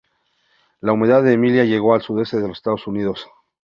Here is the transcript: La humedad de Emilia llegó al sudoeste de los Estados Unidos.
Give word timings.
La 0.79 0.93
humedad 0.93 1.21
de 1.21 1.33
Emilia 1.33 1.63
llegó 1.63 1.93
al 1.93 2.01
sudoeste 2.01 2.37
de 2.39 2.47
los 2.47 2.57
Estados 2.57 2.87
Unidos. 2.87 3.27